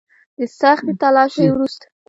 [0.37, 1.85] د سختې تلاشۍ وروسته.